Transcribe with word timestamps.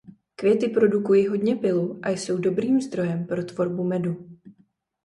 Květy 0.35 0.67
produkují 0.67 1.27
hodně 1.27 1.55
pylu 1.55 1.99
a 2.03 2.09
jsou 2.09 2.37
dobrým 2.37 2.81
zdrojem 2.81 3.25
pro 3.25 3.43
tvorbu 3.45 3.83
medu. 3.83 4.29